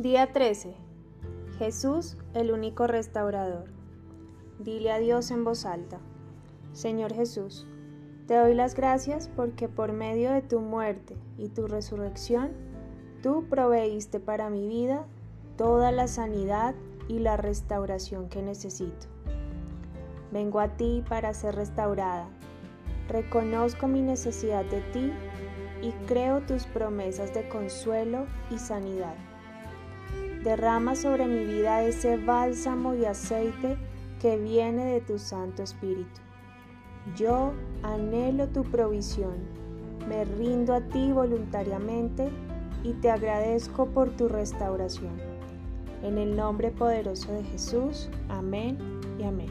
Día 0.00 0.32
13. 0.32 0.74
Jesús, 1.58 2.16
el 2.32 2.52
único 2.52 2.86
restaurador. 2.86 3.64
Dile 4.58 4.92
a 4.92 4.98
Dios 4.98 5.30
en 5.30 5.44
voz 5.44 5.66
alta. 5.66 5.98
Señor 6.72 7.12
Jesús, 7.12 7.66
te 8.26 8.34
doy 8.34 8.54
las 8.54 8.74
gracias 8.74 9.28
porque 9.36 9.68
por 9.68 9.92
medio 9.92 10.32
de 10.32 10.40
tu 10.40 10.60
muerte 10.60 11.18
y 11.36 11.50
tu 11.50 11.66
resurrección, 11.66 12.52
tú 13.22 13.44
proveíste 13.50 14.20
para 14.20 14.48
mi 14.48 14.66
vida 14.68 15.04
toda 15.58 15.92
la 15.92 16.08
sanidad 16.08 16.74
y 17.06 17.18
la 17.18 17.36
restauración 17.36 18.30
que 18.30 18.40
necesito. 18.40 19.06
Vengo 20.32 20.60
a 20.60 20.78
ti 20.78 21.04
para 21.10 21.34
ser 21.34 21.56
restaurada. 21.56 22.26
Reconozco 23.06 23.86
mi 23.86 24.00
necesidad 24.00 24.64
de 24.64 24.80
ti 24.94 25.12
y 25.82 25.90
creo 26.06 26.40
tus 26.40 26.64
promesas 26.64 27.34
de 27.34 27.46
consuelo 27.50 28.24
y 28.50 28.56
sanidad. 28.56 29.14
Derrama 30.44 30.94
sobre 30.94 31.26
mi 31.26 31.44
vida 31.44 31.82
ese 31.82 32.16
bálsamo 32.16 32.94
y 32.94 33.04
aceite 33.04 33.76
que 34.20 34.38
viene 34.38 34.84
de 34.86 35.00
tu 35.00 35.18
Santo 35.18 35.62
Espíritu. 35.62 36.20
Yo 37.16 37.52
anhelo 37.82 38.48
tu 38.48 38.64
provisión, 38.64 39.34
me 40.08 40.24
rindo 40.24 40.74
a 40.74 40.80
ti 40.80 41.12
voluntariamente 41.12 42.30
y 42.82 42.92
te 42.94 43.10
agradezco 43.10 43.86
por 43.86 44.10
tu 44.10 44.28
restauración. 44.28 45.12
En 46.02 46.16
el 46.16 46.34
nombre 46.34 46.70
poderoso 46.70 47.32
de 47.32 47.44
Jesús, 47.44 48.08
amén 48.28 48.78
y 49.18 49.24
amén. 49.24 49.50